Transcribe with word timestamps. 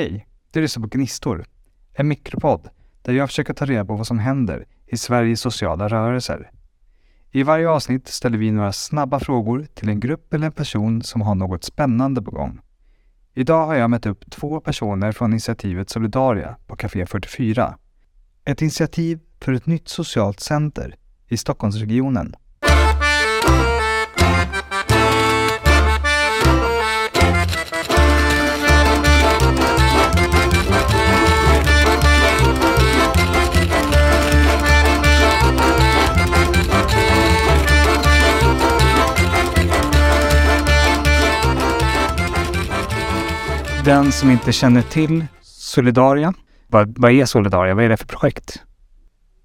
Hej! 0.00 0.26
Du 0.50 0.60
lyssnar 0.60 0.82
på 0.82 0.88
Gnistor, 0.88 1.44
en 1.92 2.08
mikropodd 2.08 2.68
där 3.02 3.12
jag 3.12 3.28
försöker 3.28 3.54
ta 3.54 3.64
reda 3.64 3.84
på 3.84 3.96
vad 3.96 4.06
som 4.06 4.18
händer 4.18 4.66
i 4.86 4.96
Sveriges 4.96 5.40
sociala 5.40 5.88
rörelser. 5.88 6.50
I 7.30 7.42
varje 7.42 7.68
avsnitt 7.68 8.08
ställer 8.08 8.38
vi 8.38 8.50
några 8.50 8.72
snabba 8.72 9.20
frågor 9.20 9.66
till 9.74 9.88
en 9.88 10.00
grupp 10.00 10.34
eller 10.34 10.46
en 10.46 10.52
person 10.52 11.02
som 11.02 11.20
har 11.20 11.34
något 11.34 11.64
spännande 11.64 12.22
på 12.22 12.30
gång. 12.30 12.60
Idag 13.34 13.66
har 13.66 13.74
jag 13.74 13.90
mött 13.90 14.06
upp 14.06 14.30
två 14.30 14.60
personer 14.60 15.12
från 15.12 15.32
initiativet 15.32 15.90
Solidaria 15.90 16.56
på 16.66 16.76
Café 16.76 17.06
44. 17.06 17.78
Ett 18.44 18.62
initiativ 18.62 19.20
för 19.40 19.52
ett 19.52 19.66
nytt 19.66 19.88
socialt 19.88 20.40
center 20.40 20.96
i 21.28 21.36
Stockholmsregionen. 21.36 22.34
Den 43.84 44.12
som 44.12 44.30
inte 44.30 44.52
känner 44.52 44.82
till 44.82 45.26
Solidaria, 45.42 46.34
vad, 46.66 46.98
vad 46.98 47.12
är 47.12 47.24
Solidaria? 47.24 47.74
Vad 47.74 47.84
är 47.84 47.88
det 47.88 47.96
för 47.96 48.06
projekt? 48.06 48.62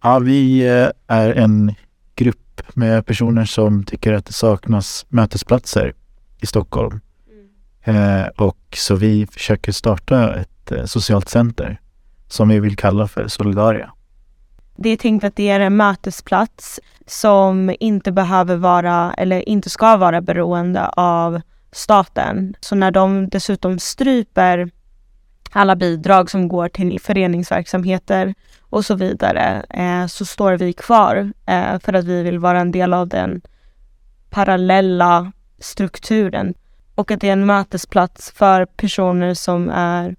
Ja, 0.03 0.20
vi 0.20 0.67
eh, 0.67 0.88
är 1.07 1.34
en 1.34 1.73
grupp 2.16 2.62
med 2.73 3.05
personer 3.05 3.46
som 3.46 3.84
tycker 3.84 4.13
att 4.13 4.26
det 4.26 4.34
saknas 4.34 5.05
mötesplatser 5.09 5.93
i 6.41 6.46
Stockholm. 6.46 6.99
Mm. 7.85 8.21
Eh, 8.21 8.27
och 8.27 8.57
så 8.74 8.96
vi 8.96 9.27
försöker 9.27 9.71
starta 9.71 10.35
ett 10.35 10.71
eh, 10.71 10.85
socialt 10.85 11.29
center 11.29 11.79
som 12.27 12.49
vi 12.49 12.59
vill 12.59 12.76
kalla 12.76 13.07
för 13.07 13.27
Solidaria. 13.27 13.91
Det 14.76 14.90
är 14.90 14.98
tänkt 14.98 15.24
att 15.24 15.35
det 15.35 15.49
är 15.49 15.59
en 15.59 15.76
mötesplats 15.77 16.79
som 17.07 17.76
inte 17.79 18.12
behöver 18.12 18.55
vara 18.55 19.13
eller 19.13 19.49
inte 19.49 19.70
ska 19.70 19.98
vara 19.98 20.21
beroende 20.21 20.87
av 20.87 21.41
staten. 21.76 22.55
Så 22.59 22.76
när 22.76 22.91
de 22.91 23.29
dessutom 23.29 23.79
stryper 23.79 24.70
alla 25.51 25.76
bidrag 25.76 26.31
som 26.31 26.48
går 26.48 26.70
till 26.70 26.99
föreningsverksamheter 26.99 28.34
och 28.62 28.85
så 28.85 28.95
vidare 28.95 29.65
eh, 29.70 30.07
så 30.07 30.26
står 30.26 30.53
vi 30.53 30.73
kvar 30.73 31.34
eh, 31.46 31.79
för 31.79 31.93
att 31.93 32.05
vi 32.05 32.23
vill 32.23 32.40
vara 32.40 32.59
en 32.59 32.71
del 32.71 32.93
av 32.93 33.07
den 33.07 33.41
parallella 34.29 35.31
strukturen 35.59 36.53
och 36.96 37.12
att 37.12 37.21
det 37.21 37.29
är 37.29 37.34
en 37.34 37.46
mötesplats 37.46 38.31
för 38.31 38.65
personer 38.65 39.34
som 39.34 39.70
är 39.70 40.15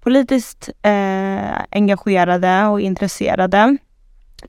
politiskt 0.00 0.70
eh, 0.82 1.58
engagerade 1.70 2.66
och 2.66 2.80
intresserade. 2.80 3.76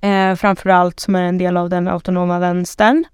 Eh, 0.01 0.35
framförallt 0.35 0.99
som 0.99 1.15
är 1.15 1.23
en 1.23 1.37
del 1.37 1.57
av 1.57 1.69
den 1.69 1.87
autonoma 1.87 2.39
vänstern 2.39 3.05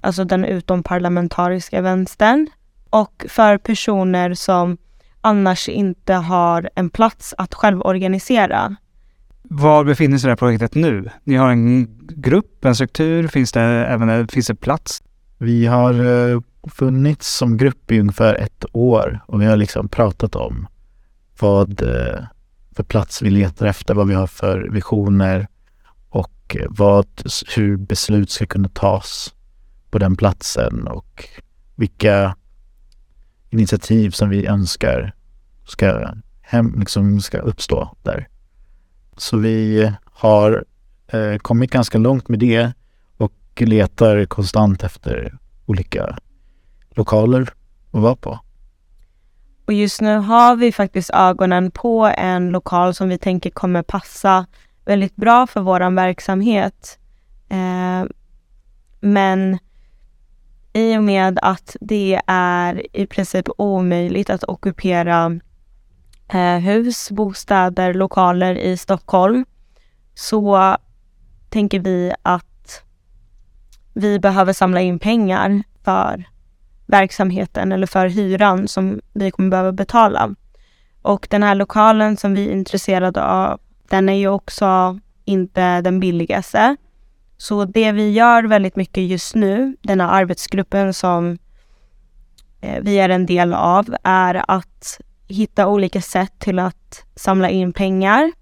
alltså 0.00 0.24
den 0.24 0.44
utomparlamentariska 0.44 1.80
vänstern. 1.80 2.46
Och 2.90 3.26
för 3.28 3.58
personer 3.58 4.34
som 4.34 4.78
annars 5.20 5.68
inte 5.68 6.14
har 6.14 6.70
en 6.74 6.90
plats 6.90 7.34
att 7.38 7.54
själv 7.54 7.80
organisera. 7.82 8.76
Var 9.42 9.84
befinner 9.84 10.18
sig 10.18 10.28
det 10.28 10.32
här 10.32 10.36
projektet 10.36 10.74
nu? 10.74 11.10
Ni 11.24 11.36
har 11.36 11.50
en 11.50 11.98
grupp, 12.00 12.64
en 12.64 12.74
struktur, 12.74 13.28
finns 13.28 13.52
det 13.52 13.60
även 13.62 14.28
finns 14.28 14.46
det 14.46 14.54
plats? 14.54 15.02
Vi 15.38 15.66
har 15.66 16.00
uh, 16.00 16.40
funnits 16.70 17.36
som 17.36 17.56
grupp 17.56 17.92
i 17.92 18.00
ungefär 18.00 18.34
ett 18.34 18.64
år 18.72 19.20
och 19.26 19.40
vi 19.40 19.46
har 19.46 19.56
liksom 19.56 19.88
pratat 19.88 20.36
om 20.36 20.66
vad 21.40 21.82
uh, 21.82 22.24
för 22.76 22.82
plats 22.82 23.22
vi 23.22 23.30
letar 23.30 23.66
efter, 23.66 23.94
vad 23.94 24.08
vi 24.08 24.14
har 24.14 24.26
för 24.26 24.68
visioner 24.70 25.48
och 26.08 26.56
vad, 26.68 27.06
hur 27.56 27.76
beslut 27.76 28.30
ska 28.30 28.46
kunna 28.46 28.68
tas 28.68 29.34
på 29.90 29.98
den 29.98 30.16
platsen 30.16 30.86
och 30.86 31.24
vilka 31.74 32.36
initiativ 33.50 34.10
som 34.10 34.28
vi 34.28 34.46
önskar 34.46 35.14
ska, 35.66 36.14
hem, 36.40 36.74
liksom 36.78 37.20
ska 37.20 37.38
uppstå 37.38 37.96
där. 38.02 38.28
Så 39.16 39.36
vi 39.36 39.92
har 40.04 40.64
eh, 41.06 41.36
kommit 41.36 41.70
ganska 41.70 41.98
långt 41.98 42.28
med 42.28 42.38
det 42.38 42.72
och 43.16 43.32
letar 43.56 44.24
konstant 44.24 44.82
efter 44.82 45.38
olika 45.66 46.18
lokaler 46.90 47.42
att 47.90 48.00
vara 48.00 48.16
på. 48.16 48.38
Och 49.66 49.72
just 49.72 50.00
nu 50.00 50.16
har 50.16 50.56
vi 50.56 50.72
faktiskt 50.72 51.10
ögonen 51.10 51.70
på 51.70 52.12
en 52.16 52.50
lokal 52.50 52.94
som 52.94 53.08
vi 53.08 53.18
tänker 53.18 53.50
kommer 53.50 53.82
passa 53.82 54.46
väldigt 54.84 55.16
bra 55.16 55.46
för 55.46 55.60
vår 55.60 55.94
verksamhet. 55.94 56.98
Eh, 57.48 58.04
men 59.00 59.58
i 60.72 60.96
och 60.96 61.02
med 61.04 61.38
att 61.42 61.76
det 61.80 62.20
är 62.26 62.96
i 62.96 63.06
princip 63.06 63.48
omöjligt 63.58 64.30
att 64.30 64.44
ockupera 64.44 65.40
eh, 66.28 66.58
hus, 66.58 67.10
bostäder, 67.10 67.94
lokaler 67.94 68.54
i 68.54 68.76
Stockholm 68.76 69.44
så 70.14 70.76
tänker 71.48 71.80
vi 71.80 72.12
att 72.22 72.82
vi 73.92 74.18
behöver 74.18 74.52
samla 74.52 74.80
in 74.80 74.98
pengar 74.98 75.62
för 75.84 76.24
verksamheten 76.86 77.72
eller 77.72 77.86
för 77.86 78.06
hyran 78.06 78.68
som 78.68 79.00
vi 79.12 79.30
kommer 79.30 79.50
behöva 79.50 79.72
betala. 79.72 80.34
Och 81.02 81.26
den 81.30 81.42
här 81.42 81.54
lokalen 81.54 82.16
som 82.16 82.34
vi 82.34 82.48
är 82.48 82.52
intresserade 82.52 83.24
av, 83.24 83.60
den 83.88 84.08
är 84.08 84.14
ju 84.14 84.28
också 84.28 85.00
inte 85.24 85.80
den 85.80 86.00
billigaste. 86.00 86.76
Så 87.40 87.64
det 87.64 87.92
vi 87.92 88.10
gör 88.10 88.44
väldigt 88.44 88.76
mycket 88.76 89.04
just 89.04 89.34
nu, 89.34 89.76
den 89.80 90.00
här 90.00 90.08
arbetsgruppen 90.08 90.94
som 90.94 91.38
eh, 92.60 92.82
vi 92.82 92.98
är 92.98 93.08
en 93.08 93.26
del 93.26 93.54
av, 93.54 93.94
är 94.04 94.44
att 94.48 95.00
hitta 95.28 95.66
olika 95.66 96.00
sätt 96.00 96.32
till 96.38 96.58
att 96.58 97.04
samla 97.14 97.50
in 97.50 97.72
pengar. 97.72 98.32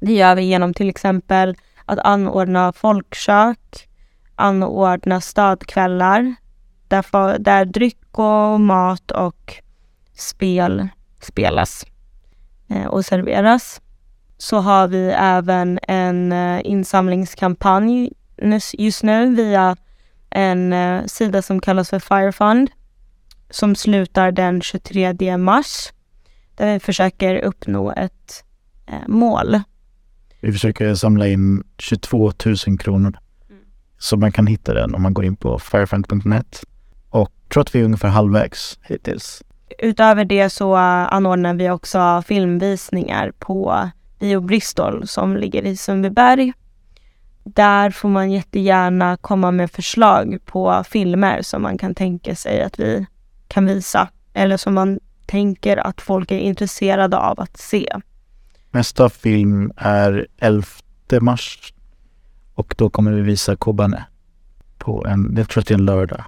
Det 0.00 0.12
gör 0.12 0.34
vi 0.34 0.42
genom 0.42 0.74
till 0.74 0.88
exempel 0.88 1.56
att 1.84 1.98
anordna 1.98 2.72
folkkök, 2.72 3.88
anordna 4.34 5.20
stödkvällar 5.20 6.34
där, 6.88 7.38
där 7.38 7.64
dryck 7.64 8.18
och 8.18 8.60
mat 8.60 9.10
och 9.10 9.54
spel 10.14 10.88
spelas 11.20 11.86
eh, 12.68 12.86
och 12.86 13.04
serveras 13.04 13.80
så 14.38 14.58
har 14.58 14.88
vi 14.88 15.10
även 15.10 15.78
en 15.82 16.32
uh, 16.32 16.60
insamlingskampanj 16.64 18.12
just 18.72 19.02
nu 19.02 19.34
via 19.34 19.76
en 20.30 20.72
uh, 20.72 21.06
sida 21.06 21.42
som 21.42 21.60
kallas 21.60 21.90
för 21.90 21.98
Firefund 21.98 22.70
som 23.50 23.74
slutar 23.74 24.32
den 24.32 24.62
23 24.62 25.36
mars 25.36 25.92
där 26.54 26.72
vi 26.72 26.80
försöker 26.80 27.44
uppnå 27.44 27.92
ett 27.92 28.44
uh, 28.92 29.08
mål. 29.08 29.60
Vi 30.40 30.52
försöker 30.52 30.94
samla 30.94 31.28
in 31.28 31.64
22 31.78 32.32
000 32.66 32.78
kronor. 32.78 33.18
Mm. 33.50 33.62
Så 33.98 34.16
man 34.16 34.32
kan 34.32 34.46
hitta 34.46 34.74
den 34.74 34.94
om 34.94 35.02
man 35.02 35.14
går 35.14 35.24
in 35.24 35.36
på 35.36 35.58
firefund.net. 35.58 36.64
Och 37.10 37.32
tror 37.52 37.60
att 37.60 37.74
vi 37.74 37.80
är 37.80 37.84
ungefär 37.84 38.08
halvvägs 38.08 38.78
hittills. 38.82 39.42
Utöver 39.78 40.24
det 40.24 40.50
så 40.50 40.74
anordnar 40.76 41.54
vi 41.54 41.70
också 41.70 42.22
filmvisningar 42.26 43.32
på 43.38 43.90
Bio 44.18 44.40
Bristol 44.40 45.06
som 45.06 45.36
ligger 45.36 45.62
i 45.62 45.76
Sundbyberg. 45.76 46.52
Där 47.44 47.90
får 47.90 48.08
man 48.08 48.30
jättegärna 48.30 49.16
komma 49.16 49.50
med 49.50 49.70
förslag 49.70 50.38
på 50.44 50.84
filmer 50.88 51.42
som 51.42 51.62
man 51.62 51.78
kan 51.78 51.94
tänka 51.94 52.34
sig 52.34 52.62
att 52.62 52.78
vi 52.78 53.06
kan 53.48 53.66
visa 53.66 54.08
eller 54.32 54.56
som 54.56 54.74
man 54.74 55.00
tänker 55.26 55.76
att 55.76 56.00
folk 56.00 56.30
är 56.30 56.38
intresserade 56.38 57.18
av 57.18 57.40
att 57.40 57.56
se. 57.56 57.92
Nästa 58.70 59.08
film 59.08 59.72
är 59.76 60.26
11 60.38 60.66
mars 61.20 61.72
och 62.54 62.74
då 62.78 62.90
kommer 62.90 63.12
vi 63.12 63.22
visa 63.22 63.56
Kobane 63.56 64.04
på 64.78 65.06
en, 65.06 65.34
jag 65.36 65.48
tror 65.48 65.60
att 65.60 65.66
det 65.66 65.74
är 65.74 65.78
en 65.78 65.84
lördag. 65.84 66.24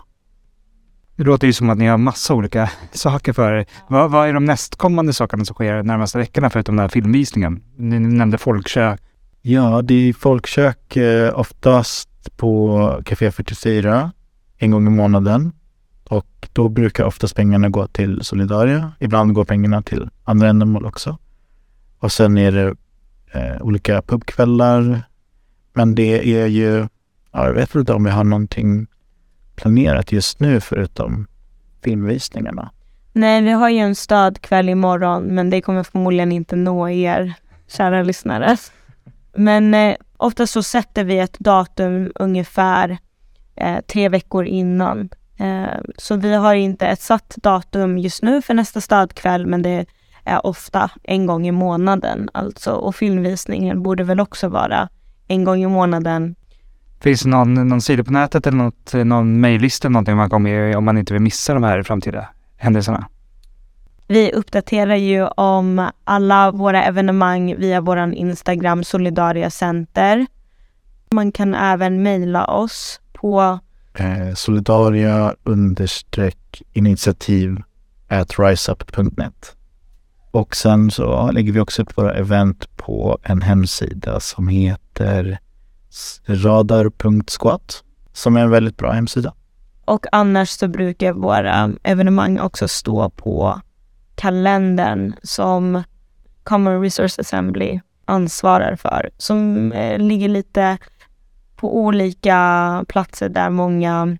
Det 1.18 1.24
låter 1.24 1.46
ju 1.46 1.52
som 1.52 1.70
att 1.70 1.78
ni 1.78 1.86
har 1.86 1.98
massa 1.98 2.34
olika 2.34 2.70
saker 2.92 3.32
för 3.32 3.52
er. 3.52 3.66
Vad, 3.88 4.10
vad 4.10 4.28
är 4.28 4.32
de 4.32 4.44
nästkommande 4.44 5.12
sakerna 5.12 5.44
som 5.44 5.54
sker 5.54 5.76
de 5.76 5.86
närmaste 5.86 6.18
veckorna 6.18 6.50
förutom 6.50 6.76
den 6.76 6.82
här 6.82 6.88
filmvisningen? 6.88 7.62
Ni 7.76 7.98
nämnde 7.98 8.38
folkkök. 8.38 9.00
Ja, 9.42 9.82
det 9.82 9.94
är 9.94 10.12
folkkök 10.12 10.96
eh, 10.96 11.38
oftast 11.38 12.36
på 12.36 13.02
Café 13.04 13.30
44 13.30 14.12
en 14.58 14.70
gång 14.70 14.86
i 14.86 14.90
månaden. 14.90 15.52
Och 16.08 16.48
då 16.52 16.68
brukar 16.68 17.04
oftast 17.04 17.36
pengarna 17.36 17.68
gå 17.68 17.86
till 17.86 18.20
Solidaria. 18.22 18.92
Ibland 19.00 19.34
går 19.34 19.44
pengarna 19.44 19.82
till 19.82 20.10
andra 20.24 20.48
ändamål 20.48 20.86
också. 20.86 21.18
Och 21.98 22.12
sen 22.12 22.38
är 22.38 22.52
det 22.52 22.74
eh, 23.32 23.62
olika 23.62 24.02
pubkvällar. 24.02 25.02
Men 25.72 25.94
det 25.94 26.40
är 26.40 26.46
ju, 26.46 26.88
ja, 27.32 27.46
jag 27.46 27.54
vet 27.54 27.74
inte 27.74 27.92
om 27.92 28.04
vi 28.04 28.10
har 28.10 28.24
någonting 28.24 28.86
planerat 29.58 30.12
just 30.12 30.40
nu 30.40 30.60
förutom 30.60 31.26
filmvisningarna? 31.84 32.70
Nej, 33.12 33.42
vi 33.42 33.50
har 33.50 33.68
ju 33.68 33.78
en 33.78 33.94
stödkväll 33.94 34.68
imorgon, 34.68 35.22
men 35.22 35.50
det 35.50 35.60
kommer 35.60 35.82
förmodligen 35.82 36.32
inte 36.32 36.56
nå 36.56 36.88
er, 36.88 37.34
kära 37.68 38.02
lyssnare. 38.02 38.56
Men 39.36 39.74
eh, 39.74 39.96
ofta 40.16 40.46
så 40.46 40.62
sätter 40.62 41.04
vi 41.04 41.18
ett 41.18 41.38
datum 41.38 42.12
ungefär 42.14 42.98
eh, 43.56 43.80
tre 43.80 44.08
veckor 44.08 44.44
innan. 44.44 45.08
Eh, 45.38 45.80
så 45.96 46.16
vi 46.16 46.34
har 46.34 46.54
inte 46.54 46.86
ett 46.86 47.00
satt 47.00 47.36
datum 47.36 47.98
just 47.98 48.22
nu 48.22 48.42
för 48.42 48.54
nästa 48.54 48.80
stödkväll, 48.80 49.46
men 49.46 49.62
det 49.62 49.86
är 50.24 50.46
ofta 50.46 50.90
en 51.02 51.26
gång 51.26 51.46
i 51.46 51.52
månaden 51.52 52.30
alltså. 52.34 52.72
Och 52.72 52.96
filmvisningen 52.96 53.82
borde 53.82 54.04
väl 54.04 54.20
också 54.20 54.48
vara 54.48 54.88
en 55.28 55.44
gång 55.44 55.62
i 55.62 55.66
månaden. 55.66 56.34
Finns 57.00 57.22
det 57.22 57.28
någon, 57.28 57.54
någon 57.54 57.80
sida 57.80 58.04
på 58.04 58.12
nätet 58.12 58.46
eller 58.46 58.58
något, 58.58 58.94
någon 58.94 59.40
mejllista 59.40 59.88
eller 59.88 59.92
någonting 59.92 60.16
man 60.16 60.30
kommer 60.30 60.50
med 60.50 60.76
om 60.76 60.84
man 60.84 60.98
inte 60.98 61.12
vill 61.12 61.22
missa 61.22 61.54
de 61.54 61.62
här 61.62 61.82
framtida 61.82 62.28
händelserna? 62.56 63.08
Vi 64.08 64.32
uppdaterar 64.32 64.96
ju 64.96 65.26
om 65.26 65.90
alla 66.04 66.50
våra 66.50 66.84
evenemang 66.84 67.54
via 67.58 67.80
vår 67.80 68.14
Instagram 68.14 68.84
Solidaria 68.84 69.50
Center. 69.50 70.26
Man 71.10 71.32
kan 71.32 71.54
även 71.54 72.02
mejla 72.02 72.44
oss 72.44 73.00
på 73.12 73.58
eh, 73.94 74.34
solidaria 74.34 75.34
understreck 75.42 76.62
initiativ 76.72 77.62
at 78.08 78.38
riseup.net. 78.38 79.56
Och 80.30 80.56
sen 80.56 80.90
så 80.90 81.30
lägger 81.30 81.52
vi 81.52 81.60
också 81.60 81.82
upp 81.82 81.98
våra 81.98 82.14
event 82.14 82.76
på 82.76 83.18
en 83.22 83.42
hemsida 83.42 84.20
som 84.20 84.48
heter 84.48 85.38
radar.squat 86.26 87.84
som 88.12 88.36
är 88.36 88.40
en 88.40 88.50
väldigt 88.50 88.76
bra 88.76 88.90
hemsida. 88.90 89.34
Och 89.84 90.06
annars 90.12 90.48
så 90.48 90.68
brukar 90.68 91.12
våra 91.12 91.70
evenemang 91.82 92.40
också 92.40 92.68
stå 92.68 93.10
på 93.10 93.60
kalendern 94.14 95.14
som 95.22 95.82
Common 96.42 96.82
Resource 96.82 97.20
Assembly 97.20 97.80
ansvarar 98.04 98.76
för, 98.76 99.10
som 99.16 99.72
eh, 99.72 99.98
ligger 99.98 100.28
lite 100.28 100.78
på 101.56 101.78
olika 101.78 102.84
platser 102.88 103.28
där 103.28 103.50
många 103.50 104.18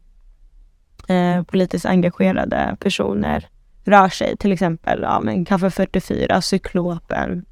eh, 1.08 1.42
politiskt 1.42 1.86
engagerade 1.86 2.76
personer 2.80 3.48
rör 3.84 4.08
sig. 4.08 4.36
Till 4.36 4.52
exempel 4.52 5.00
ja, 5.02 5.20
men 5.20 5.44
Kaffe 5.44 5.70
44, 5.70 6.40
Cyklopen. 6.40 7.44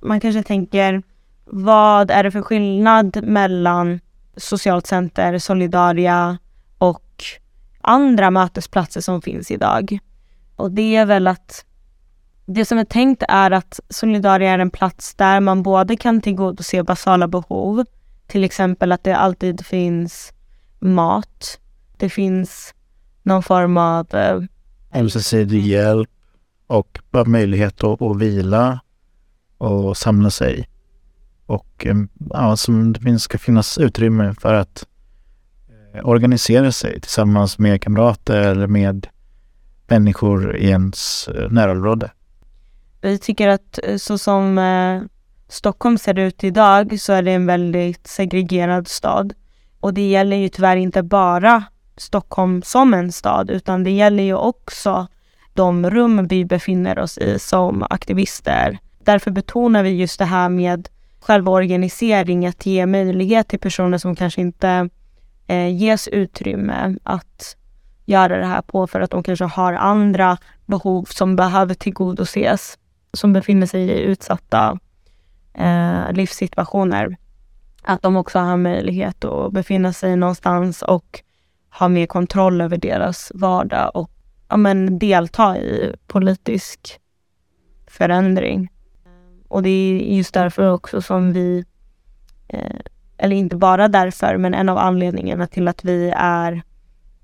Man 0.00 0.20
kanske 0.20 0.42
tänker, 0.42 1.02
vad 1.50 2.10
är 2.10 2.22
det 2.22 2.30
för 2.30 2.42
skillnad 2.42 3.22
mellan 3.22 4.00
socialt 4.36 4.86
center, 4.86 5.38
Solidaria 5.38 6.38
och 6.78 7.24
andra 7.80 8.30
mötesplatser 8.30 9.00
som 9.00 9.22
finns 9.22 9.50
idag? 9.50 9.98
Och 10.56 10.70
det 10.70 10.96
är 10.96 11.06
väl 11.06 11.26
att 11.26 11.64
det 12.46 12.64
som 12.64 12.78
är 12.78 12.84
tänkt 12.84 13.22
är 13.28 13.50
att 13.50 13.80
Solidaria 13.88 14.50
är 14.50 14.58
en 14.58 14.70
plats 14.70 15.14
där 15.14 15.40
man 15.40 15.62
både 15.62 15.96
kan 15.96 16.20
tillgodose 16.20 16.82
basala 16.82 17.28
behov, 17.28 17.84
till 18.26 18.44
exempel 18.44 18.92
att 18.92 19.04
det 19.04 19.16
alltid 19.16 19.66
finns 19.66 20.32
mat, 20.78 21.60
det 21.96 22.08
finns 22.08 22.74
någon 23.22 23.42
form 23.42 23.76
av 23.76 24.14
eh, 24.14 24.40
ömsesidig 24.94 25.66
hjälp 25.66 26.10
och 26.66 26.98
bara 27.10 27.24
möjlighet 27.24 27.84
att, 27.84 28.02
att 28.02 28.16
vila 28.16 28.80
och 29.58 29.96
samla 29.96 30.30
sig. 30.30 30.68
Och 31.48 31.86
eh, 31.86 31.96
ja, 32.30 32.56
som 32.56 32.92
det 32.92 33.18
ska 33.18 33.38
finnas 33.38 33.78
utrymme 33.78 34.34
för 34.40 34.54
att 34.54 34.86
eh, 35.94 36.08
organisera 36.08 36.72
sig 36.72 37.00
tillsammans 37.00 37.58
med 37.58 37.82
kamrater 37.82 38.40
eller 38.40 38.66
med 38.66 39.06
människor 39.86 40.56
i 40.56 40.68
ens 40.68 41.28
eh, 41.28 41.50
närområde. 41.50 42.10
Vi 43.00 43.18
tycker 43.18 43.48
att 43.48 43.78
så 43.98 44.18
som 44.18 44.60
Stockholm 45.48 45.98
ser 45.98 46.18
ut 46.18 46.44
idag 46.44 47.00
så 47.00 47.12
är 47.12 47.22
det 47.22 47.32
en 47.32 47.46
väldigt 47.46 48.06
segregerad 48.06 48.88
stad. 48.88 49.34
Och 49.80 49.94
det 49.94 50.08
gäller 50.08 50.36
ju 50.36 50.48
tyvärr 50.48 50.76
inte 50.76 51.02
bara 51.02 51.64
Stockholm 51.96 52.62
som 52.62 52.94
en 52.94 53.12
stad, 53.12 53.50
utan 53.50 53.84
det 53.84 53.90
gäller 53.90 54.22
ju 54.22 54.34
också 54.34 55.06
de 55.54 55.90
rum 55.90 56.26
vi 56.26 56.44
befinner 56.44 56.98
oss 56.98 57.18
i 57.18 57.38
som 57.38 57.86
aktivister. 57.90 58.78
Därför 59.04 59.30
betonar 59.30 59.82
vi 59.82 59.90
just 59.90 60.18
det 60.18 60.24
här 60.24 60.48
med 60.48 60.88
själva 61.28 61.52
organisering, 61.52 62.46
att 62.46 62.66
ge 62.66 62.86
möjlighet 62.86 63.48
till 63.48 63.58
personer 63.58 63.98
som 63.98 64.16
kanske 64.16 64.40
inte 64.40 64.88
eh, 65.46 65.76
ges 65.76 66.08
utrymme 66.08 66.96
att 67.02 67.56
göra 68.04 68.38
det 68.38 68.46
här 68.46 68.62
på 68.62 68.86
för 68.86 69.00
att 69.00 69.10
de 69.10 69.22
kanske 69.22 69.44
har 69.44 69.72
andra 69.72 70.38
behov 70.66 71.04
som 71.04 71.36
behöver 71.36 71.74
tillgodoses, 71.74 72.78
som 73.12 73.32
befinner 73.32 73.66
sig 73.66 73.82
i 73.82 74.00
utsatta 74.00 74.78
eh, 75.54 76.12
livssituationer. 76.12 77.16
Att 77.82 78.02
de 78.02 78.16
också 78.16 78.38
har 78.38 78.56
möjlighet 78.56 79.24
att 79.24 79.52
befinna 79.52 79.92
sig 79.92 80.16
någonstans 80.16 80.82
och 80.82 81.20
ha 81.78 81.88
mer 81.88 82.06
kontroll 82.06 82.60
över 82.60 82.76
deras 82.76 83.32
vardag 83.34 83.90
och 83.94 84.10
ja, 84.48 84.56
men, 84.56 84.98
delta 84.98 85.58
i 85.58 85.94
politisk 86.06 87.00
förändring. 87.86 88.70
Och 89.48 89.62
det 89.62 89.68
är 89.68 90.16
just 90.16 90.34
därför 90.34 90.72
också 90.72 91.02
som 91.02 91.32
vi, 91.32 91.64
eh, 92.48 92.76
eller 93.16 93.36
inte 93.36 93.56
bara 93.56 93.88
därför, 93.88 94.36
men 94.36 94.54
en 94.54 94.68
av 94.68 94.78
anledningarna 94.78 95.46
till 95.46 95.68
att 95.68 95.84
vi 95.84 96.12
är, 96.16 96.62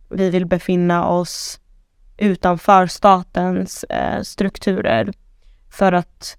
vi 0.09 0.31
vill 0.31 0.47
befinna 0.47 1.09
oss 1.09 1.61
utanför 2.17 2.87
statens 2.87 3.85
eh, 3.85 4.23
strukturer. 4.23 5.12
För 5.71 5.93
att 5.93 6.37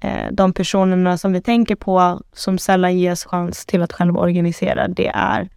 eh, 0.00 0.32
de 0.32 0.52
personerna 0.52 1.18
som 1.18 1.32
vi 1.32 1.42
tänker 1.42 1.76
på 1.76 2.22
som 2.32 2.58
sällan 2.58 2.98
ges 2.98 3.24
chans 3.24 3.66
till 3.66 3.82
att 3.82 3.92
själva 3.92 4.20
organisera, 4.20 4.88
det 4.88 5.08
är 5.08 5.48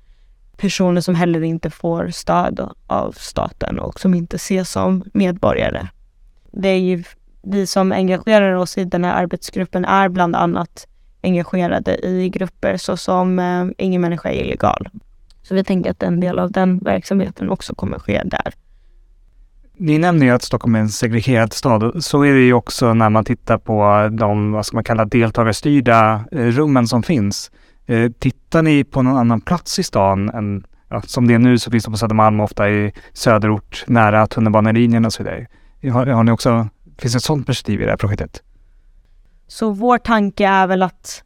personer 0.58 1.02
som 1.02 1.16
heller 1.16 1.44
inte 1.44 1.70
får 1.70 2.10
stöd 2.10 2.70
av 2.88 3.12
staten 3.12 3.80
och 3.80 4.00
som 4.00 4.14
inte 4.14 4.36
ses 4.36 4.72
som 4.72 5.04
medborgare. 5.14 5.88
Det 6.52 6.70
är 6.70 6.80
ju 6.80 7.04
vi 7.44 7.68
som 7.68 7.92
engagerar 7.92 8.54
oss 8.54 8.78
i 8.78 8.86
den 8.86 9.04
här 9.04 9.24
arbetsgruppen 9.24 9.86
är 9.86 10.10
bland 10.10 10.36
annat 10.36 10.88
engagerade 11.24 12.08
i 12.08 12.30
grupper 12.30 12.78
såsom 12.78 13.40
eh, 13.40 13.66
Ingen 13.78 14.02
människa 14.02 14.30
är 14.30 14.44
illegal. 14.44 14.90
Så 15.44 15.56
vi 15.56 15.64
tänker 15.64 15.92
att 15.92 16.04
en 16.04 16.20
del 16.20 16.40
av 16.40 16.52
den 16.52 16.78
verksamheten 16.78 17.50
också 17.50 17.76
kommer 17.76 18.00
ske 18.00 18.22
där. 18.26 18.54
Ni 19.78 19.98
nämner 19.98 20.26
ju 20.26 20.32
att 20.32 20.44
Stockholm 20.44 20.76
är 20.76 20.80
en 20.80 20.90
segregerad 20.90 21.54
stad. 21.54 22.04
Så 22.04 22.24
är 22.24 22.34
det 22.34 22.40
ju 22.40 22.54
också 22.54 22.94
när 22.94 23.10
man 23.10 23.26
tittar 23.26 23.58
på 23.58 24.10
de, 24.12 24.52
vad 24.52 24.66
ska 24.66 24.78
man 24.78 24.84
kalla, 24.84 25.06
deltagarstyrda 25.06 26.26
eh, 26.32 26.38
rummen 26.38 26.88
som 26.88 27.04
finns. 27.04 27.52
Eh, 27.86 28.12
tittar 28.12 28.62
ni 28.62 28.84
på 28.84 29.02
någon 29.02 29.18
annan 29.18 29.42
plats 29.42 29.80
i 29.80 29.84
stan 29.84 30.30
än, 30.30 30.64
ja, 30.90 31.02
som 31.02 31.28
det 31.28 31.34
är 31.34 31.40
nu 31.40 31.58
så 31.58 31.72
finns 31.72 31.84
de 31.84 31.92
på 31.92 31.98
Södermalm 31.98 32.40
ofta 32.40 32.70
i 32.70 32.94
söderort 33.14 33.84
nära 33.88 34.28
tunnelbanelinjen 34.28 35.06
och 35.06 35.14
så 35.14 35.24
vidare. 35.24 35.48
Har, 35.94 36.06
har 36.06 36.24
ni 36.24 36.32
också, 36.32 36.68
finns 37.02 37.14
det 37.14 37.18
ett 37.18 37.24
sådant 37.24 37.46
perspektiv 37.46 37.82
i 37.82 37.86
det 37.86 37.90
här 37.90 37.98
projektet? 37.98 38.44
Så 39.48 39.72
vår 39.72 39.98
tanke 39.98 40.48
är 40.48 40.68
väl 40.68 40.84
att 40.84 41.24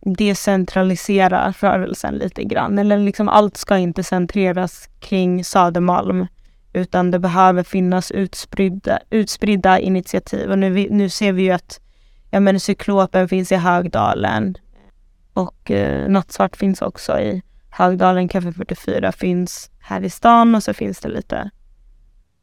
decentralisera 0.00 1.54
rörelsen 1.60 2.14
lite 2.14 2.44
grann. 2.44 2.78
Eller 2.78 2.98
liksom 2.98 3.28
allt 3.28 3.56
ska 3.56 3.78
inte 3.78 4.04
centreras 4.04 4.88
kring 5.00 5.44
Södermalm 5.44 6.26
utan 6.72 7.10
det 7.10 7.18
behöver 7.18 7.62
finnas 7.62 8.10
utspridda, 8.10 8.98
utspridda 9.10 9.78
initiativ. 9.78 10.50
Och 10.50 10.58
nu, 10.58 10.88
nu 10.90 11.08
ser 11.08 11.32
vi 11.32 11.42
ju 11.42 11.50
att 11.50 11.80
ja, 12.30 12.40
men 12.40 12.60
Cyklopen 12.60 13.28
finns 13.28 13.52
i 13.52 13.56
Högdalen, 13.56 14.56
och 15.38 15.70
eh, 15.70 16.08
Nattsvart 16.08 16.56
finns 16.56 16.82
också 16.82 17.20
i 17.20 17.42
Högdalen. 17.70 18.28
Café 18.28 18.52
44 18.52 19.12
finns 19.12 19.70
här 19.78 20.04
i 20.04 20.10
stan 20.10 20.54
och 20.54 20.62
så 20.62 20.74
finns 20.74 21.00
det 21.00 21.08
lite 21.08 21.50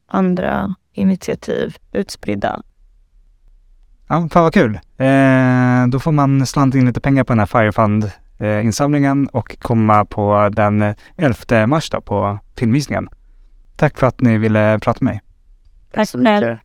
andra 0.07 0.75
initiativ 0.93 1.77
utspridda. 1.91 2.63
Ja, 4.07 4.27
fan 4.31 4.43
vad 4.43 4.53
kul. 4.53 4.79
Eh, 4.97 5.87
då 5.87 5.99
får 5.99 6.11
man 6.11 6.45
slanta 6.45 6.77
in 6.77 6.85
lite 6.85 7.01
pengar 7.01 7.23
på 7.23 7.33
den 7.33 7.39
här 7.39 7.45
Firefund-insamlingen 7.45 9.27
eh, 9.27 9.35
och 9.35 9.59
komma 9.59 10.05
på 10.05 10.49
den 10.53 10.95
11 11.17 11.67
mars 11.67 11.89
då 11.89 12.01
på 12.01 12.39
filmvisningen. 12.57 13.09
Tack 13.75 13.99
för 13.99 14.07
att 14.07 14.21
ni 14.21 14.37
ville 14.37 14.79
prata 14.79 15.05
med 15.05 15.13
mig. 15.13 15.21
Tack 15.93 16.09
så 16.09 16.17
mycket. 16.17 16.59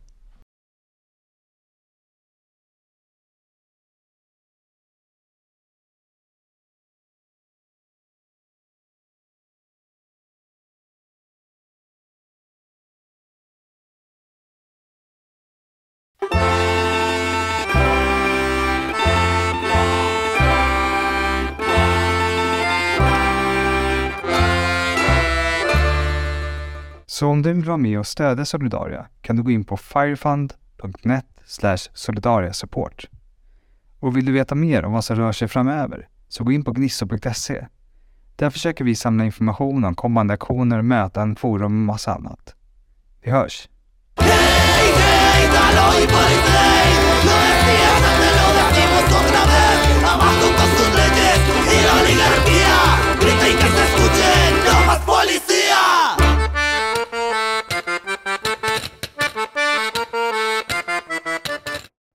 Så 27.21 27.27
om 27.27 27.41
du 27.41 27.53
vill 27.53 27.65
vara 27.65 27.77
med 27.77 27.99
och 27.99 28.07
stödja 28.07 28.45
Solidaria 28.45 29.05
kan 29.21 29.35
du 29.35 29.43
gå 29.43 29.51
in 29.51 29.63
på 29.63 29.77
firefund.net 29.77 31.25
solidariasupport. 31.93 33.05
Och 33.99 34.17
vill 34.17 34.25
du 34.25 34.31
veta 34.31 34.55
mer 34.55 34.85
om 34.85 34.93
vad 34.93 35.03
som 35.03 35.15
rör 35.15 35.31
sig 35.31 35.47
framöver 35.47 36.07
så 36.27 36.43
gå 36.43 36.51
in 36.51 36.63
på 36.63 36.71
gnisso.se. 36.71 37.67
Där 38.35 38.49
försöker 38.49 38.83
vi 38.83 38.95
samla 38.95 39.25
information 39.25 39.83
om 39.83 39.95
kommande 39.95 40.33
aktioner, 40.33 40.81
möten, 40.81 41.35
forum 41.35 41.65
och 41.65 41.71
massa 41.71 42.13
annat. 42.13 42.55
Vi 43.23 43.31
hörs! 43.31 43.69
Grita 53.21 53.80